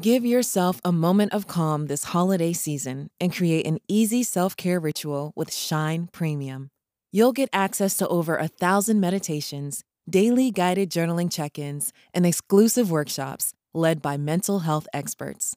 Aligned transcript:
Give 0.00 0.26
yourself 0.26 0.78
a 0.84 0.92
moment 0.92 1.32
of 1.32 1.46
calm 1.46 1.86
this 1.86 2.04
holiday 2.04 2.52
season 2.52 3.08
and 3.18 3.34
create 3.34 3.66
an 3.66 3.78
easy 3.88 4.22
self 4.24 4.54
care 4.54 4.78
ritual 4.78 5.32
with 5.34 5.50
Shine 5.54 6.10
Premium. 6.12 6.68
You'll 7.12 7.32
get 7.32 7.48
access 7.50 7.96
to 7.98 8.08
over 8.08 8.36
a 8.36 8.48
thousand 8.48 9.00
meditations, 9.00 9.84
daily 10.10 10.50
guided 10.50 10.90
journaling 10.90 11.32
check 11.32 11.58
ins, 11.58 11.94
and 12.12 12.26
exclusive 12.26 12.90
workshops 12.90 13.54
led 13.72 14.02
by 14.02 14.18
mental 14.18 14.58
health 14.58 14.86
experts. 14.92 15.54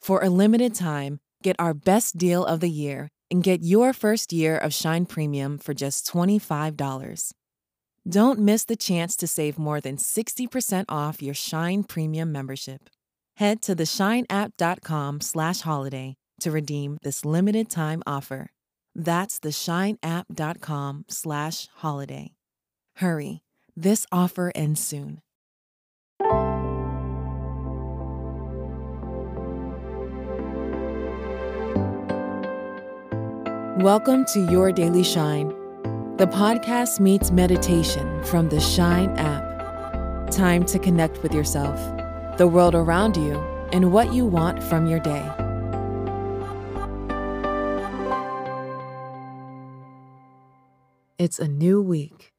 For 0.00 0.22
a 0.22 0.30
limited 0.30 0.76
time, 0.76 1.18
get 1.42 1.56
our 1.58 1.74
best 1.74 2.16
deal 2.16 2.44
of 2.44 2.60
the 2.60 2.70
year 2.70 3.08
and 3.28 3.42
get 3.42 3.64
your 3.64 3.92
first 3.92 4.32
year 4.32 4.56
of 4.56 4.72
Shine 4.72 5.04
Premium 5.04 5.58
for 5.58 5.74
just 5.74 6.06
$25. 6.06 7.32
Don't 8.08 8.38
miss 8.38 8.64
the 8.64 8.76
chance 8.76 9.16
to 9.16 9.26
save 9.26 9.58
more 9.58 9.80
than 9.80 9.96
60% 9.96 10.84
off 10.88 11.20
your 11.20 11.34
Shine 11.34 11.82
Premium 11.82 12.30
membership. 12.30 12.88
Head 13.36 13.62
to 13.62 13.74
theshineapp.com 13.74 15.20
slash 15.20 15.60
holiday 15.62 16.14
to 16.40 16.50
redeem 16.50 16.98
this 17.02 17.24
limited 17.24 17.68
time 17.68 18.02
offer. 18.06 18.50
That's 18.94 19.40
theshineapp.com 19.40 21.06
slash 21.08 21.68
holiday. 21.76 22.30
Hurry, 22.96 23.42
this 23.76 24.06
offer 24.12 24.52
ends 24.54 24.80
soon. 24.80 25.20
Welcome 33.82 34.24
to 34.26 34.48
Your 34.50 34.70
Daily 34.70 35.02
Shine. 35.02 35.48
The 36.16 36.26
podcast 36.26 37.00
meets 37.00 37.32
meditation 37.32 38.22
from 38.22 38.48
the 38.48 38.60
Shine 38.60 39.10
app. 39.18 40.30
Time 40.30 40.64
to 40.66 40.78
connect 40.78 41.22
with 41.24 41.34
yourself, 41.34 41.78
the 42.36 42.48
world 42.48 42.74
around 42.74 43.16
you, 43.16 43.34
and 43.72 43.92
what 43.92 44.12
you 44.12 44.24
want 44.24 44.62
from 44.62 44.86
your 44.86 45.00
day. 45.00 45.24
It's 51.18 51.38
a 51.38 51.48
new 51.48 51.80
week, 51.80 52.32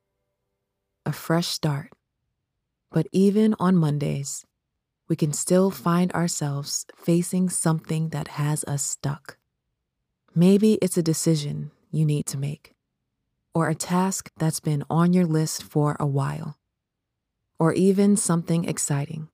a 1.06 1.14
fresh 1.14 1.48
start. 1.48 1.92
But 2.92 3.08
even 3.12 3.56
on 3.60 3.76
Mondays, 3.76 4.46
we 5.08 5.16
can 5.16 5.34
still 5.34 5.72
find 5.72 6.12
ourselves 6.14 6.86
facing 6.96 7.50
something 7.50 8.10
that 8.10 8.28
has 8.30 8.64
us 8.66 8.84
stuck. 8.84 9.38
Maybe 10.34 10.74
it's 10.82 10.98
a 10.98 11.04
decision 11.04 11.72
you 11.92 12.06
need 12.06 12.26
to 12.28 12.38
make, 12.38 12.74
or 13.54 13.70
a 13.70 13.76
task 13.76 14.30
that's 14.38 14.60
been 14.60 14.84
on 14.90 15.14
your 15.14 15.26
list 15.26 15.64
for 15.64 15.96
a 16.00 16.06
while, 16.06 16.58
or 17.60 17.72
even 17.74 18.18
something 18.18 18.66
exciting, 18.66 19.30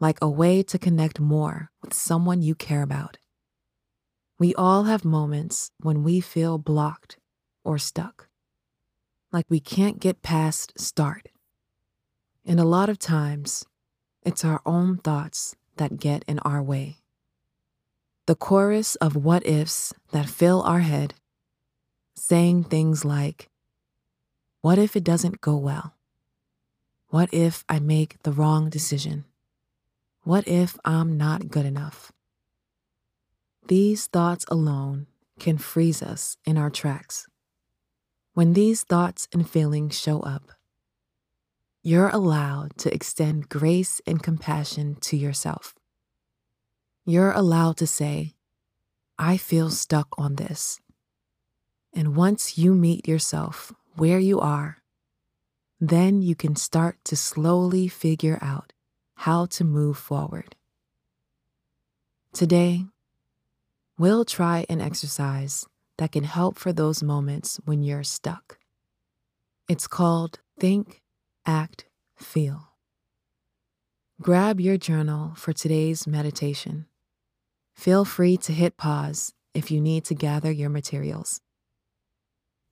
like 0.00 0.18
a 0.22 0.28
way 0.28 0.62
to 0.62 0.78
connect 0.78 1.20
more 1.20 1.70
with 1.82 1.92
someone 1.92 2.42
you 2.42 2.54
care 2.54 2.82
about. 2.82 3.18
We 4.38 4.54
all 4.54 4.84
have 4.84 5.04
moments 5.04 5.70
when 5.80 6.04
we 6.04 6.20
feel 6.20 6.58
blocked 6.58 7.18
or 7.64 7.78
stuck, 7.78 8.28
like 9.32 9.46
we 9.48 9.60
can't 9.60 9.98
get 10.00 10.22
past 10.22 10.78
start. 10.80 11.28
And 12.46 12.60
a 12.60 12.64
lot 12.64 12.88
of 12.88 12.98
times, 12.98 13.66
it's 14.22 14.44
our 14.44 14.60
own 14.64 14.98
thoughts 14.98 15.56
that 15.76 15.98
get 15.98 16.24
in 16.28 16.38
our 16.40 16.62
way 16.62 16.98
the 18.28 18.34
chorus 18.34 18.94
of 18.96 19.16
what 19.16 19.46
ifs 19.46 19.94
that 20.12 20.28
fill 20.28 20.60
our 20.60 20.80
head, 20.80 21.14
saying 22.14 22.62
things 22.62 23.02
like, 23.02 23.48
What 24.60 24.78
if 24.78 24.94
it 24.94 25.02
doesn't 25.02 25.40
go 25.40 25.56
well? 25.56 25.94
What 27.08 27.32
if 27.32 27.64
I 27.70 27.78
make 27.78 28.22
the 28.24 28.32
wrong 28.32 28.68
decision? 28.68 29.24
What 30.28 30.46
if 30.46 30.76
I'm 30.84 31.16
not 31.16 31.48
good 31.48 31.64
enough? 31.64 32.12
These 33.66 34.08
thoughts 34.08 34.44
alone 34.48 35.06
can 35.40 35.56
freeze 35.56 36.02
us 36.02 36.36
in 36.44 36.58
our 36.58 36.68
tracks. 36.68 37.26
When 38.34 38.52
these 38.52 38.82
thoughts 38.84 39.26
and 39.32 39.48
feelings 39.48 39.98
show 39.98 40.20
up, 40.20 40.52
you're 41.82 42.10
allowed 42.10 42.76
to 42.78 42.92
extend 42.92 43.48
grace 43.48 44.02
and 44.06 44.22
compassion 44.22 44.96
to 45.00 45.16
yourself 45.16 45.74
you're 47.08 47.32
allowed 47.32 47.78
to 47.78 47.86
say, 47.86 48.34
I 49.18 49.38
feel 49.38 49.70
stuck 49.70 50.08
on 50.18 50.36
this. 50.36 50.78
And 51.94 52.14
once 52.14 52.58
you 52.58 52.74
meet 52.74 53.08
yourself 53.08 53.72
where 53.96 54.18
you 54.18 54.38
are, 54.40 54.82
then 55.80 56.20
you 56.20 56.34
can 56.34 56.54
start 56.54 56.98
to 57.04 57.16
slowly 57.16 57.88
figure 57.88 58.38
out 58.42 58.74
how 59.18 59.46
to 59.46 59.64
move 59.64 59.96
forward. 59.96 60.56
Today, 62.32 62.84
we'll 63.98 64.24
try 64.24 64.64
an 64.68 64.80
exercise 64.80 65.66
that 65.98 66.12
can 66.12 66.24
help 66.24 66.58
for 66.58 66.72
those 66.72 67.02
moments 67.02 67.60
when 67.64 67.82
you're 67.82 68.04
stuck. 68.04 68.58
It's 69.68 69.86
called 69.86 70.40
Think, 70.58 71.02
Act, 71.46 71.86
Feel. 72.16 72.72
Grab 74.20 74.60
your 74.60 74.76
journal 74.76 75.32
for 75.36 75.52
today's 75.52 76.06
meditation 76.06 76.86
Feel 77.78 78.04
free 78.04 78.36
to 78.38 78.52
hit 78.52 78.76
pause 78.76 79.32
if 79.54 79.70
you 79.70 79.80
need 79.80 80.04
to 80.06 80.14
gather 80.16 80.50
your 80.50 80.68
materials. 80.68 81.40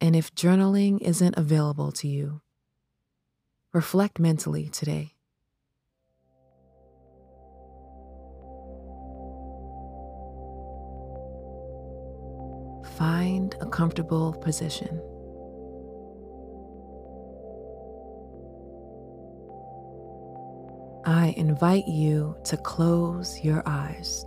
And 0.00 0.16
if 0.16 0.34
journaling 0.34 1.00
isn't 1.00 1.36
available 1.36 1.92
to 1.92 2.08
you, 2.08 2.40
reflect 3.72 4.18
mentally 4.18 4.68
today. 4.68 5.15
Find 12.96 13.54
a 13.60 13.66
comfortable 13.66 14.32
position. 14.32 15.00
I 21.04 21.34
invite 21.36 21.86
you 21.86 22.36
to 22.44 22.56
close 22.56 23.44
your 23.44 23.62
eyes 23.66 24.24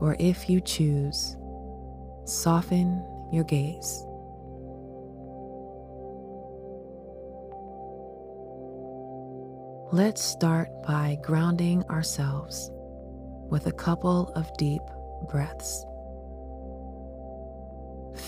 or 0.00 0.16
if 0.18 0.48
you 0.48 0.60
choose, 0.60 1.36
soften 2.24 3.04
your 3.32 3.44
gaze. 3.44 4.04
Let's 9.90 10.22
start 10.22 10.68
by 10.86 11.18
grounding 11.22 11.82
ourselves 11.84 12.70
with 13.50 13.66
a 13.66 13.72
couple 13.72 14.32
of 14.34 14.54
deep 14.56 14.82
breaths. 15.28 15.84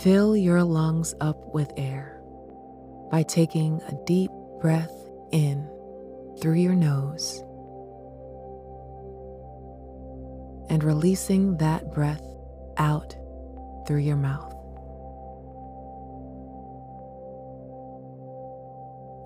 Fill 0.02 0.34
your 0.34 0.64
lungs 0.64 1.14
up 1.20 1.52
with 1.52 1.70
air 1.76 2.22
by 3.10 3.22
taking 3.22 3.82
a 3.82 3.92
deep 4.06 4.30
breath 4.58 4.94
in 5.30 5.68
through 6.40 6.54
your 6.54 6.74
nose 6.74 7.40
and 10.70 10.82
releasing 10.82 11.58
that 11.58 11.92
breath 11.92 12.24
out 12.78 13.14
through 13.86 13.98
your 13.98 14.16
mouth. 14.16 14.54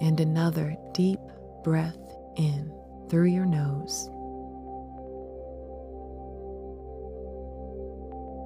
And 0.01 0.19
another 0.19 0.77
deep 0.93 1.21
breath 1.63 2.17
in 2.35 2.75
through 3.09 3.27
your 3.27 3.47
nose 3.47 4.09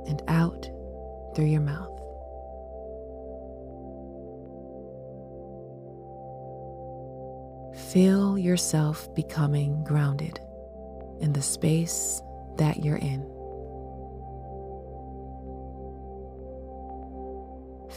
and 0.07 0.23
out 0.29 0.69
through 1.35 1.47
your 1.47 1.63
mouth. 1.63 1.98
Feel 7.87 8.37
yourself 8.37 9.15
becoming 9.15 9.83
grounded 9.85 10.39
in 11.21 11.33
the 11.33 11.41
space 11.41 12.21
that 12.57 12.85
you're 12.85 12.97
in. 12.97 13.23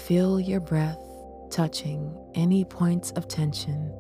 Feel 0.08 0.40
your 0.40 0.60
breath 0.60 1.00
touching 1.50 2.16
any 2.36 2.64
points 2.64 3.12
of 3.12 3.28
tension 3.28 3.92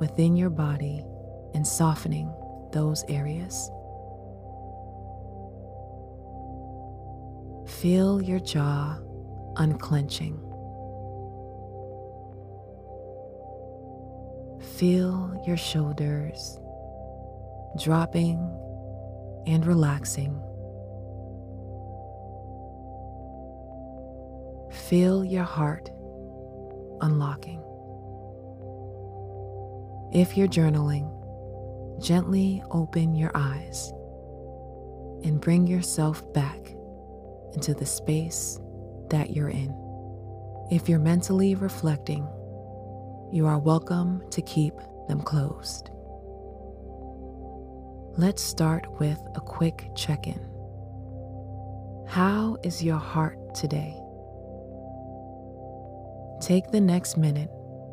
within 0.00 0.36
your 0.36 0.50
body 0.50 1.04
and 1.52 1.66
softening 1.66 2.32
those 2.72 3.04
areas. 3.08 3.70
Feel 7.80 8.22
your 8.22 8.40
jaw 8.40 8.98
unclenching. 9.56 10.40
Feel 14.78 15.40
your 15.46 15.56
shoulders 15.56 16.58
dropping 17.80 18.38
and 19.46 19.64
relaxing. 19.64 20.34
Feel 24.72 25.24
your 25.24 25.44
heart 25.44 25.90
unlocking. 27.02 27.62
If 30.12 30.36
you're 30.36 30.48
journaling, 30.48 31.08
gently 32.02 32.60
open 32.72 33.14
your 33.14 33.30
eyes 33.32 33.92
and 35.22 35.40
bring 35.40 35.68
yourself 35.68 36.20
back 36.32 36.74
into 37.52 37.74
the 37.74 37.86
space 37.86 38.58
that 39.10 39.30
you're 39.30 39.50
in. 39.50 39.72
If 40.72 40.88
you're 40.88 40.98
mentally 40.98 41.54
reflecting, 41.54 42.26
you 43.32 43.46
are 43.46 43.58
welcome 43.58 44.22
to 44.30 44.42
keep 44.42 44.74
them 45.08 45.20
closed. 45.20 45.90
Let's 48.16 48.42
start 48.42 48.86
with 49.00 49.18
a 49.34 49.40
quick 49.40 49.90
check 49.96 50.26
in. 50.26 50.40
How 52.06 52.56
is 52.62 52.82
your 52.82 52.98
heart 52.98 53.54
today? 53.54 54.00
Take 56.40 56.70
the 56.70 56.80
next 56.80 57.16
minute 57.16 57.50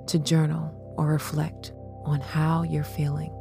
to 0.08 0.20
journal 0.20 0.96
or 0.98 1.08
reflect 1.08 1.74
on 2.06 2.22
how 2.22 2.64
you're 2.64 2.84
feeling. 2.84 3.34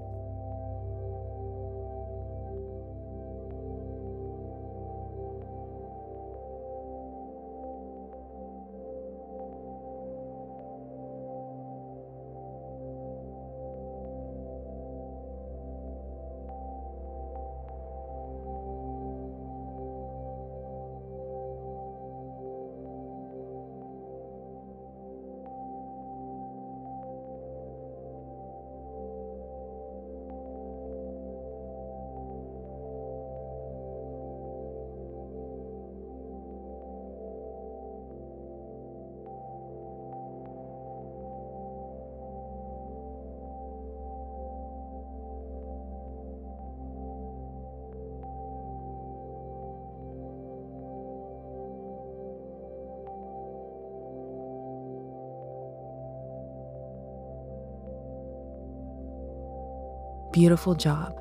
Beautiful 60.32 60.74
job. 60.74 61.20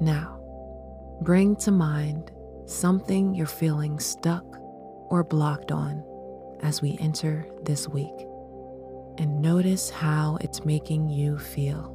Now, 0.00 0.38
bring 1.22 1.56
to 1.56 1.70
mind 1.70 2.30
something 2.66 3.34
you're 3.34 3.46
feeling 3.46 3.98
stuck 3.98 4.44
or 5.08 5.24
blocked 5.24 5.72
on 5.72 6.04
as 6.62 6.82
we 6.82 6.98
enter 7.00 7.46
this 7.62 7.88
week 7.88 8.26
and 9.18 9.40
notice 9.40 9.90
how 9.90 10.36
it's 10.40 10.64
making 10.64 11.08
you 11.08 11.38
feel. 11.38 11.92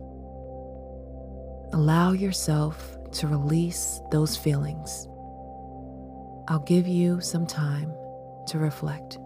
Allow 1.74 2.14
yourself 2.14 2.98
to 3.12 3.28
release 3.28 4.02
those 4.12 4.36
feelings. 4.36 5.08
I'll 6.48 6.64
give 6.66 6.88
you 6.88 7.22
some 7.22 7.46
time 7.46 7.94
to 8.48 8.58
reflect. 8.58 9.20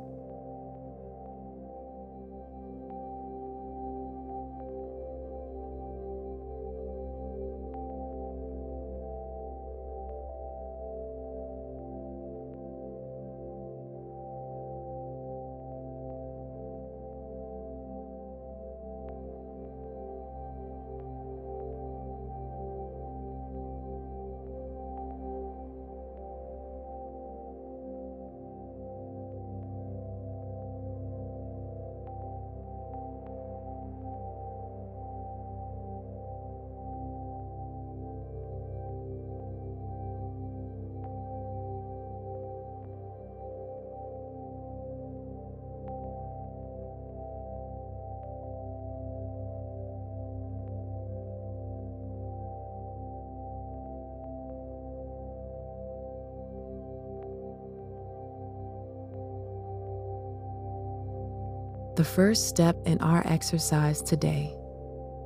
The 62.04 62.10
first 62.10 62.50
step 62.50 62.76
in 62.86 63.00
our 63.00 63.26
exercise 63.26 64.02
today 64.02 64.54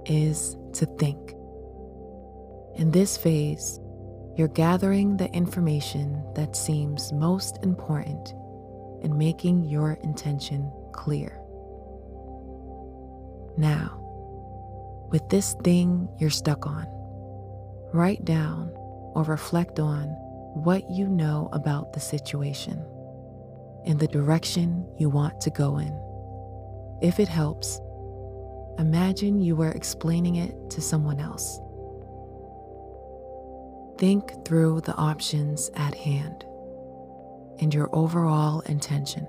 is 0.05 0.55
to 0.73 0.85
think. 0.85 1.31
In 2.75 2.91
this 2.91 3.17
phase, 3.17 3.79
you're 4.35 4.47
gathering 4.47 5.17
the 5.17 5.27
information 5.33 6.23
that 6.35 6.55
seems 6.55 7.11
most 7.11 7.57
important 7.63 8.31
and 9.01 9.17
making 9.17 9.63
your 9.63 9.93
intention 10.03 10.71
clear. 10.91 11.41
Now, 13.57 13.97
with 15.11 15.27
this 15.29 15.55
thing 15.63 16.07
you're 16.19 16.29
stuck 16.29 16.67
on, 16.67 16.85
write 17.91 18.23
down 18.23 18.69
or 19.15 19.23
reflect 19.23 19.79
on 19.79 20.09
what 20.53 20.87
you 20.91 21.07
know 21.07 21.49
about 21.53 21.93
the 21.93 21.99
situation 21.99 22.85
and 23.83 23.99
the 23.99 24.07
direction 24.07 24.87
you 24.99 25.09
want 25.09 25.41
to 25.41 25.49
go 25.49 25.79
in. 25.79 26.06
If 27.01 27.19
it 27.19 27.27
helps, 27.27 27.79
imagine 28.79 29.41
you 29.41 29.55
were 29.55 29.71
explaining 29.71 30.35
it 30.35 30.69
to 30.71 30.81
someone 30.81 31.19
else. 31.19 31.59
Think 33.99 34.45
through 34.45 34.81
the 34.81 34.95
options 34.95 35.69
at 35.75 35.95
hand 35.95 36.43
and 37.59 37.73
your 37.73 37.89
overall 37.93 38.61
intention. 38.61 39.27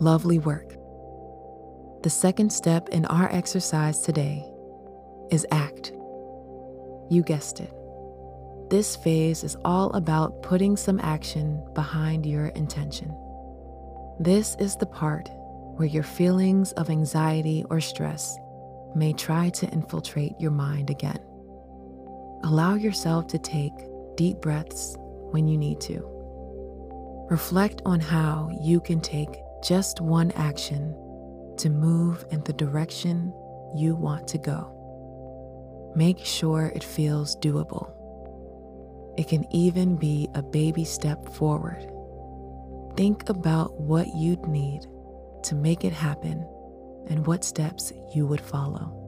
Lovely 0.00 0.38
work. 0.38 0.76
The 2.04 2.10
second 2.10 2.52
step 2.52 2.88
in 2.90 3.04
our 3.06 3.28
exercise 3.32 4.00
today 4.00 4.48
is 5.32 5.44
act. 5.50 5.90
You 7.10 7.24
guessed 7.26 7.58
it. 7.58 7.72
This 8.70 8.94
phase 8.94 9.42
is 9.42 9.56
all 9.64 9.90
about 9.94 10.40
putting 10.44 10.76
some 10.76 11.00
action 11.00 11.66
behind 11.74 12.26
your 12.26 12.46
intention. 12.48 13.08
This 14.20 14.54
is 14.60 14.76
the 14.76 14.86
part 14.86 15.28
where 15.76 15.88
your 15.88 16.04
feelings 16.04 16.70
of 16.72 16.90
anxiety 16.90 17.64
or 17.68 17.80
stress 17.80 18.38
may 18.94 19.12
try 19.12 19.48
to 19.50 19.66
infiltrate 19.70 20.38
your 20.38 20.52
mind 20.52 20.90
again. 20.90 21.18
Allow 22.44 22.76
yourself 22.76 23.26
to 23.28 23.38
take 23.38 23.72
deep 24.16 24.40
breaths 24.40 24.96
when 25.30 25.48
you 25.48 25.58
need 25.58 25.80
to. 25.80 26.04
Reflect 27.30 27.82
on 27.84 27.98
how 27.98 28.56
you 28.62 28.80
can 28.80 29.00
take 29.00 29.40
just 29.62 30.00
one 30.00 30.30
action 30.32 30.94
to 31.58 31.70
move 31.70 32.24
in 32.30 32.42
the 32.44 32.52
direction 32.52 33.32
you 33.74 33.94
want 33.94 34.28
to 34.28 34.38
go. 34.38 35.92
Make 35.96 36.18
sure 36.18 36.72
it 36.74 36.84
feels 36.84 37.36
doable. 37.36 37.92
It 39.18 39.28
can 39.28 39.44
even 39.52 39.96
be 39.96 40.28
a 40.34 40.42
baby 40.42 40.84
step 40.84 41.28
forward. 41.34 41.90
Think 42.96 43.28
about 43.28 43.80
what 43.80 44.06
you'd 44.14 44.46
need 44.46 44.86
to 45.44 45.54
make 45.54 45.84
it 45.84 45.92
happen 45.92 46.46
and 47.08 47.26
what 47.26 47.44
steps 47.44 47.92
you 48.14 48.26
would 48.26 48.40
follow. 48.40 49.07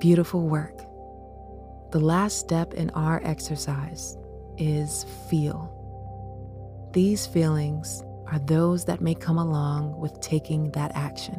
Beautiful 0.00 0.48
work. 0.48 0.78
The 1.90 2.00
last 2.00 2.38
step 2.38 2.72
in 2.72 2.88
our 2.90 3.20
exercise 3.22 4.16
is 4.56 5.04
feel. 5.28 5.76
These 6.94 7.26
feelings 7.26 8.02
are 8.26 8.38
those 8.38 8.86
that 8.86 9.02
may 9.02 9.14
come 9.14 9.36
along 9.36 10.00
with 10.00 10.18
taking 10.22 10.70
that 10.70 10.92
action. 10.94 11.38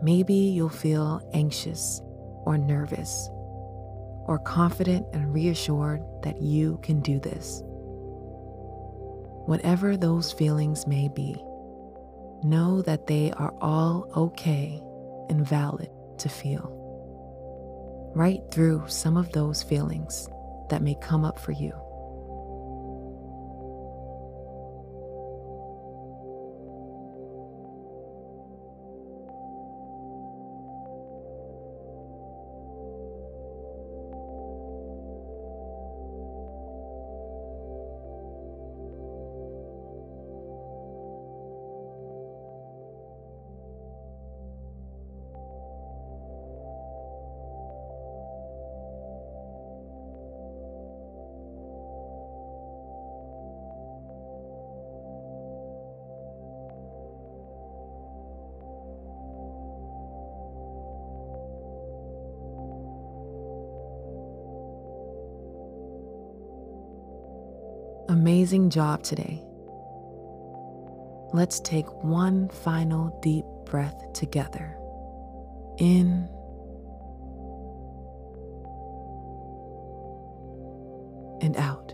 Maybe 0.00 0.32
you'll 0.32 0.70
feel 0.70 1.20
anxious 1.34 2.00
or 2.46 2.56
nervous, 2.56 3.28
or 4.24 4.40
confident 4.42 5.06
and 5.12 5.34
reassured 5.34 6.02
that 6.22 6.40
you 6.40 6.80
can 6.82 7.00
do 7.00 7.20
this. 7.20 7.60
Whatever 9.44 9.98
those 9.98 10.32
feelings 10.32 10.86
may 10.86 11.08
be, 11.08 11.34
know 12.42 12.80
that 12.80 13.06
they 13.06 13.32
are 13.32 13.52
all 13.60 14.10
okay 14.16 14.82
and 15.28 15.46
valid 15.46 15.90
to 16.20 16.28
feel. 16.28 16.74
Write 18.14 18.50
through 18.50 18.84
some 18.88 19.16
of 19.16 19.32
those 19.32 19.62
feelings 19.62 20.28
that 20.70 20.82
may 20.82 20.96
come 21.00 21.24
up 21.24 21.38
for 21.38 21.52
you. 21.52 21.72
Amazing 68.08 68.70
job 68.70 69.02
today. 69.02 69.42
Let's 71.34 71.60
take 71.60 71.86
one 72.02 72.48
final 72.48 73.18
deep 73.20 73.44
breath 73.66 74.12
together. 74.14 74.74
In 75.78 76.26
and 81.42 81.54
out. 81.56 81.92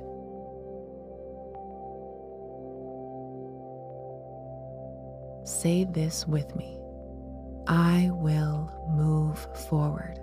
Say 5.45 5.85
this 5.85 6.27
with 6.29 6.55
me 6.55 6.79
I 7.67 8.11
will 8.13 8.71
move 8.89 9.47
forward. 9.69 10.21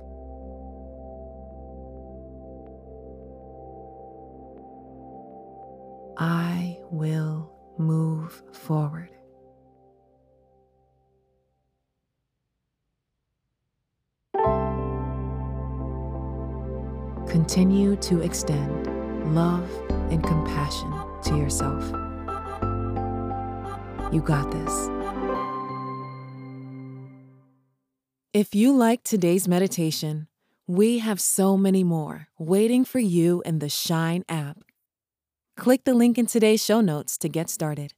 Move 7.81 8.41
forward. 8.53 9.09
Continue 17.27 17.95
to 17.97 18.21
extend 18.21 19.35
love 19.35 19.69
and 20.09 20.23
compassion 20.23 20.91
to 21.23 21.37
yourself. 21.37 21.83
You 24.13 24.21
got 24.21 24.51
this. 24.51 24.89
If 28.33 28.55
you 28.55 28.75
like 28.75 29.03
today's 29.03 29.47
meditation, 29.47 30.27
we 30.67 30.99
have 30.99 31.19
so 31.19 31.57
many 31.57 31.83
more 31.83 32.27
waiting 32.37 32.85
for 32.85 32.99
you 32.99 33.41
in 33.45 33.59
the 33.59 33.69
Shine 33.69 34.23
app. 34.27 34.57
Click 35.61 35.83
the 35.83 35.93
link 35.93 36.17
in 36.17 36.25
today's 36.25 36.65
show 36.65 36.81
notes 36.81 37.19
to 37.19 37.29
get 37.29 37.47
started. 37.47 37.93